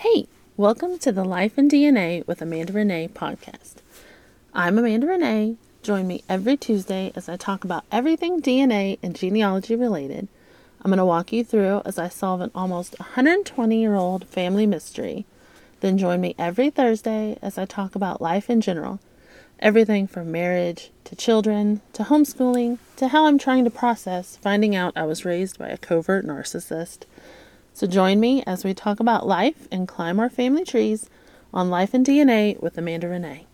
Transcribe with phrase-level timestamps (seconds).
[0.00, 3.82] Hey, welcome to the Life and DNA with Amanda Renee podcast.
[4.54, 5.56] I'm Amanda Renee.
[5.82, 10.28] Join me every Tuesday as I talk about everything DNA and genealogy related.
[10.80, 14.64] I'm going to walk you through as I solve an almost 120 year old family
[14.64, 15.26] mystery.
[15.80, 19.00] Then join me every Thursday as I talk about life in general
[19.58, 24.96] everything from marriage to children to homeschooling to how I'm trying to process finding out
[24.96, 27.00] I was raised by a covert narcissist.
[27.72, 31.08] So join me as we talk about life and climb our family trees
[31.52, 33.46] on Life and DNA with Amanda Renee.